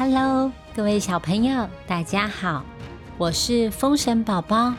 [0.00, 2.64] Hello，各位小朋友，大家好，
[3.18, 4.72] 我是风神宝宝。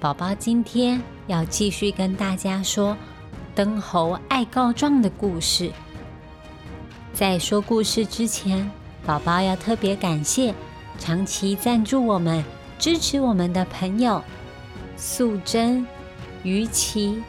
[0.00, 2.96] 宝宝今天要继续跟大家说
[3.54, 5.70] 灯猴爱告状的故事。
[7.12, 8.68] 在说故事之前，
[9.06, 10.52] 宝宝要特别感谢
[10.98, 12.44] 长期赞助我们、
[12.76, 14.20] 支持我们的朋友：
[14.96, 15.86] 素贞、
[16.42, 17.22] 于琪、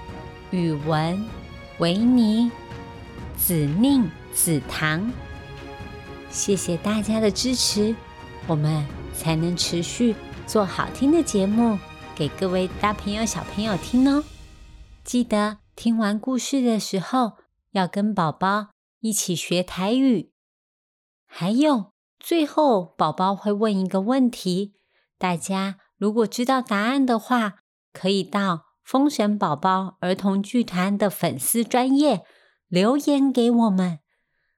[0.50, 1.24] 宇文、
[1.78, 2.50] 维尼、
[3.38, 5.08] 子宁、子堂。
[6.36, 7.96] 谢谢大家的支持，
[8.46, 10.14] 我们才能持续
[10.46, 11.80] 做好听的节目
[12.14, 14.22] 给各位大朋友、小朋友听哦。
[15.06, 17.38] 记得听完故事的时候，
[17.72, 18.68] 要跟宝宝
[19.00, 20.34] 一起学台语。
[21.26, 24.74] 还有，最后宝宝会问一个问题，
[25.18, 27.60] 大家如果知道答案的话，
[27.94, 32.26] 可以到风神宝宝儿童剧团的粉丝专业
[32.68, 34.00] 留言给我们，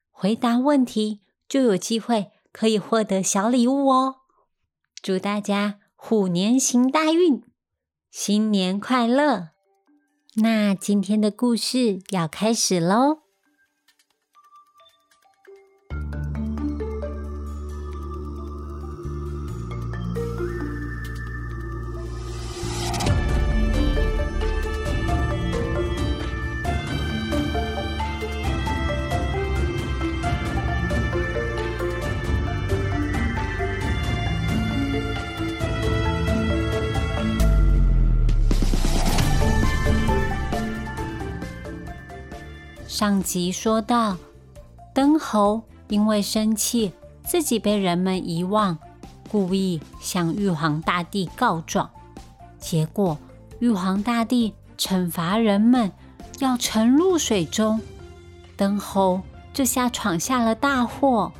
[0.10, 1.22] 回答问题。
[1.48, 4.16] 就有机会可以获得小礼物哦！
[5.02, 7.44] 祝大家虎年行大运，
[8.12, 9.50] 新年快乐！
[10.36, 13.27] 那今天的故事要开始喽。
[42.98, 44.18] 上集说到，
[44.92, 46.92] 灯猴因为生气
[47.24, 48.76] 自己被人们遗忘，
[49.30, 51.92] 故意向玉皇大帝告状，
[52.58, 53.16] 结果
[53.60, 55.92] 玉皇大帝惩罚人们
[56.40, 57.80] 要沉入水中，
[58.56, 59.22] 灯猴
[59.54, 61.32] 这下闯下了大祸。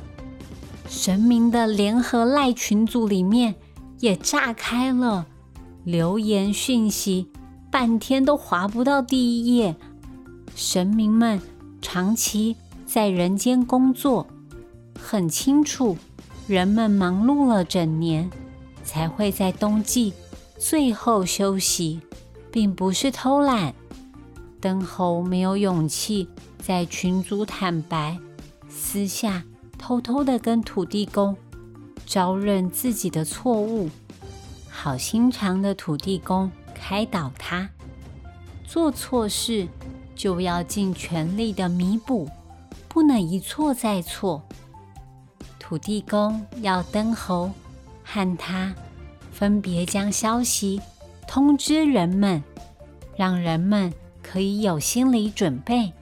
[0.88, 3.56] 神明的联合赖群组里面
[3.98, 5.26] 也炸开了，
[5.82, 7.32] 留言讯息
[7.68, 9.74] 半天都划不到第一页。
[10.58, 11.40] 神明们
[11.80, 14.26] 长期在人间工作，
[15.00, 15.96] 很清楚，
[16.48, 18.28] 人们忙碌了整年，
[18.82, 20.12] 才会在冬季
[20.58, 22.00] 最后休息，
[22.50, 23.72] 并不是偷懒。
[24.60, 28.18] 灯猴没有勇气在群组坦白，
[28.68, 29.44] 私下
[29.78, 31.36] 偷偷的跟土地公
[32.04, 33.88] 招认自己的错误。
[34.68, 37.70] 好心肠的土地公开导他，
[38.66, 39.68] 做错事。
[40.18, 42.28] 就要尽全力的弥补，
[42.88, 44.42] 不能一错再错。
[45.60, 47.52] 土地公要登侯
[48.02, 48.74] 和他
[49.30, 50.80] 分别将消息
[51.28, 52.42] 通知人们，
[53.16, 55.92] 让人们可以有心理准备。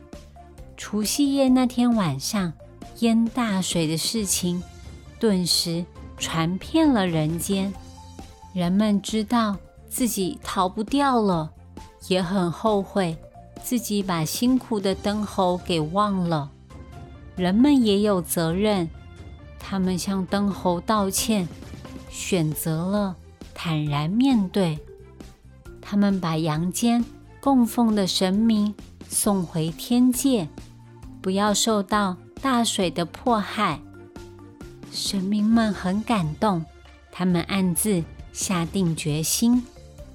[0.78, 2.52] 除夕夜那天晚上
[3.00, 4.62] 淹大水的事情，
[5.20, 5.84] 顿时
[6.16, 7.70] 传遍了人间。
[8.54, 9.58] 人们知道
[9.90, 11.52] 自己逃不掉了，
[12.08, 13.14] 也很后悔。
[13.62, 16.50] 自己把辛苦的灯猴给忘了，
[17.36, 18.88] 人们也有责任。
[19.58, 21.48] 他们向灯猴道歉，
[22.08, 23.16] 选择了
[23.52, 24.78] 坦然面对。
[25.80, 27.04] 他们把阳间
[27.40, 28.74] 供奉的神明
[29.08, 30.48] 送回天界，
[31.20, 33.80] 不要受到大水的迫害。
[34.92, 36.64] 神明们很感动，
[37.10, 39.64] 他们暗自下定决心，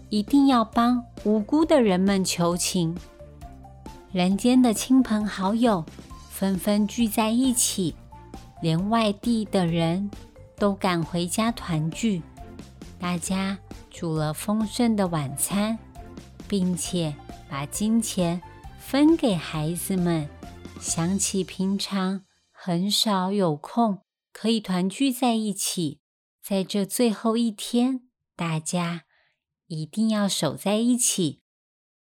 [0.10, 2.96] 一定要帮无辜的人们求情。
[4.14, 5.86] 人间的亲朋好友
[6.30, 7.96] 纷纷聚在一起，
[8.62, 10.12] 连外地的人
[10.58, 12.22] 都赶回家团聚。
[13.00, 13.58] 大家
[13.90, 15.80] 煮了丰盛的晚餐，
[16.46, 17.16] 并且
[17.50, 18.42] 把金钱
[18.78, 20.28] 分给孩子们。
[20.82, 24.00] 想起平常很少有空
[24.34, 26.02] 可以团聚在一起，
[26.44, 28.02] 在这最后一天，
[28.36, 29.04] 大家
[29.68, 31.42] 一定要守在一起，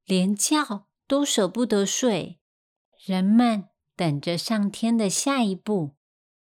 [0.06, 0.87] 连觉。
[1.08, 2.38] 都舍不得睡，
[3.04, 3.64] 人们
[3.96, 5.96] 等着上天的下一步。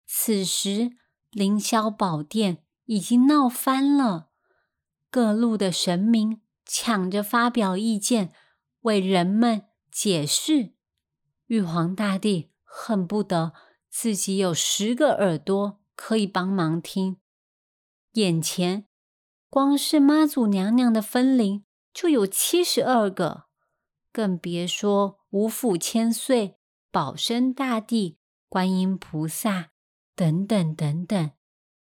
[0.05, 0.91] 此时，
[1.31, 4.31] 凌霄宝殿已经闹翻了，
[5.11, 8.33] 各路的神明抢着发表意见，
[8.81, 10.75] 为人们解释。
[11.47, 13.53] 玉皇大帝恨不得
[13.89, 17.19] 自己有十个耳朵可以帮忙听。
[18.15, 18.89] 眼前，
[19.49, 21.65] 光是妈祖娘娘的分灵
[21.95, 23.48] 就有七十二个。
[24.13, 26.57] 更别说五府千岁、
[26.91, 28.19] 保生大帝、
[28.49, 29.71] 观音菩萨
[30.17, 31.31] 等等等等，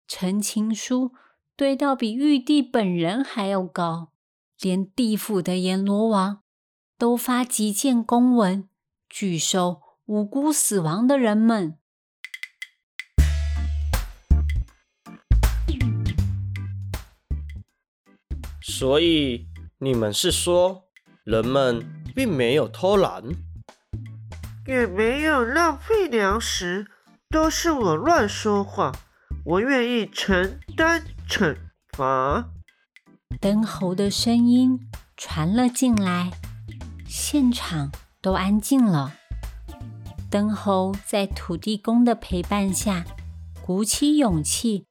[0.07, 1.13] 陈情书
[1.55, 4.11] 堆到比玉帝本人还要高，
[4.59, 6.41] 连地府的阎罗王
[6.97, 8.67] 都发急件公文，
[9.09, 11.77] 拒收无辜死亡的人们。
[18.61, 19.47] 所以
[19.77, 20.89] 你们是说，
[21.23, 23.23] 人们并没有偷懒，
[24.67, 26.87] 也没有浪费粮食，
[27.29, 28.91] 都是我乱说话。
[29.45, 31.55] 我愿意承担惩
[31.91, 32.49] 罚。
[33.41, 34.79] 灯猴的声音
[35.17, 36.31] 传了进来，
[37.05, 39.13] 现场都安静了。
[40.29, 43.03] 灯猴在土地公的陪伴下，
[43.65, 44.85] 鼓起勇气，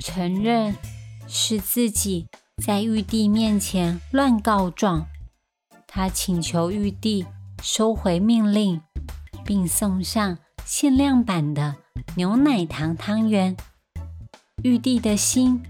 [0.00, 0.74] 承认
[1.26, 2.28] 是自己
[2.64, 5.06] 在玉帝面前乱告状。
[5.90, 7.26] 他请求玉帝
[7.62, 8.82] 收回命令，
[9.44, 11.76] 并送上限量版的
[12.14, 13.56] 牛奶糖汤圆。
[14.62, 15.62] 玉帝的心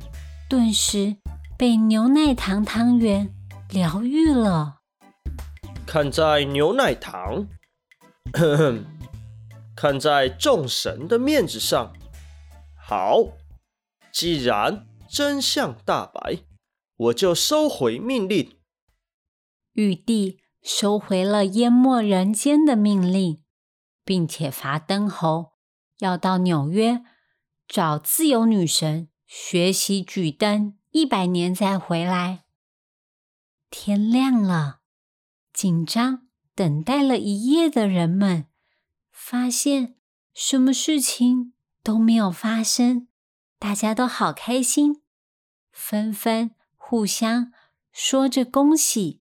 [0.49, 1.17] 顿时
[1.56, 3.32] 被牛奶糖汤圆
[3.70, 4.81] 疗愈了。
[5.87, 7.47] 看在牛奶糖，
[8.32, 8.75] 呵呵。
[9.76, 11.93] 看在众神的面子上，
[12.76, 13.19] 好，
[14.11, 16.41] 既然真相大白，
[16.97, 18.57] 我就收回命令。
[19.79, 23.45] 玉帝收回了淹没人间的命令，
[24.05, 25.53] 并且罚灯侯
[26.01, 27.05] 要到纽约
[27.69, 32.43] 找自由女神学习举灯一百年再回来。
[33.71, 34.81] 天亮了，
[35.53, 36.27] 紧张
[36.57, 38.47] 等待了一夜的人们。
[39.13, 39.95] 发现
[40.35, 41.53] 什么事情
[41.85, 43.07] 都没有发生，
[43.61, 45.03] 大家都好开心，
[45.71, 47.53] 纷纷互相
[47.93, 49.21] 说着恭喜，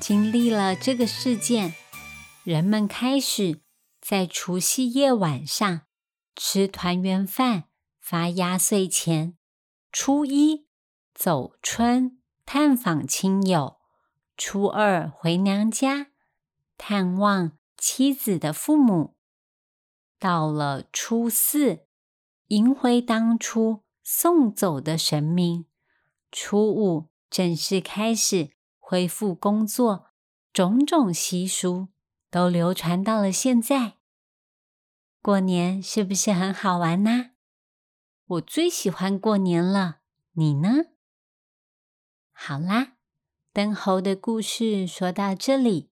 [0.00, 1.74] 经历了这个事件，
[2.42, 3.60] 人们开始
[4.00, 5.82] 在除夕夜晚上
[6.34, 7.64] 吃团圆饭、
[8.00, 9.36] 发压岁钱。
[9.92, 10.66] 初一
[11.14, 13.78] 走春，探访亲友；
[14.38, 16.06] 初二回娘家，
[16.78, 19.16] 探望妻子的父母。
[20.18, 21.84] 到了初四，
[22.48, 25.66] 迎回当初送走的神明。
[26.32, 28.52] 初五正式开始。
[28.90, 30.06] 恢复工作，
[30.52, 31.90] 种种习俗
[32.28, 33.98] 都流传到了现在。
[35.22, 37.30] 过年是不是很好玩呢？
[38.26, 40.00] 我最喜欢过年了，
[40.32, 40.86] 你呢？
[42.32, 42.94] 好啦，
[43.52, 45.92] 灯猴的故事说到这里。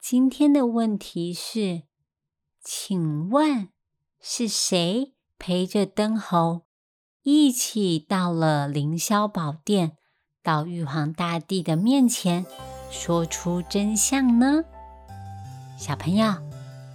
[0.00, 1.84] 今天的问题是，
[2.60, 3.68] 请问
[4.18, 6.66] 是谁陪着灯猴
[7.22, 9.96] 一起到了凌霄宝殿？
[10.44, 12.44] 到玉皇大帝的面前
[12.90, 14.64] 说出真相呢？
[15.76, 16.34] 小朋友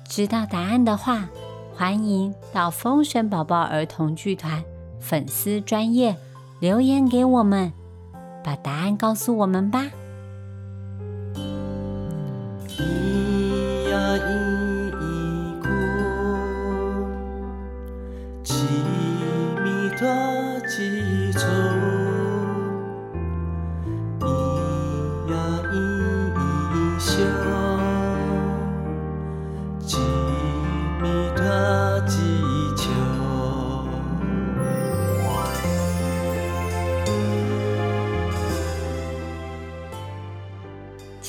[0.03, 1.29] 知道答案的话，
[1.73, 4.61] 欢迎到风神宝宝儿童剧团
[4.99, 6.17] 粉丝专业
[6.59, 7.71] 留言给我们，
[8.43, 9.85] 把答案告诉我们吧。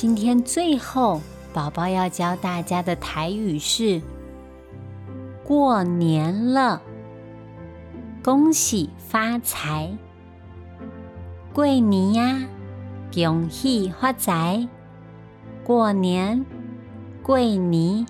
[0.01, 1.19] 今天最后，
[1.53, 4.01] 宝宝要教大家的台语是
[5.43, 6.81] “过年了，
[8.23, 9.91] 恭喜发财，
[11.51, 12.47] 贵年呀，
[13.13, 14.69] 恭喜发财，
[15.65, 16.45] 过年，
[17.21, 18.05] 贵年，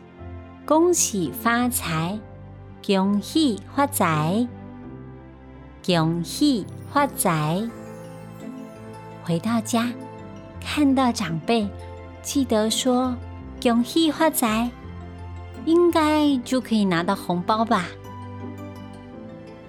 [0.67, 2.19] 恭喜发财，
[2.85, 4.47] 恭喜发财，
[5.83, 7.67] 恭喜发财。”
[9.25, 9.91] 回到家。
[10.59, 11.67] 看到长辈，
[12.21, 13.15] 记得说
[13.61, 14.69] “恭喜发财”，
[15.65, 17.85] 应该就可以拿到红包吧？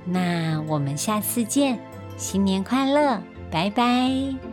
[0.05, 1.79] 那我们下次见，
[2.17, 3.21] 新年快乐，
[3.51, 4.50] 拜拜。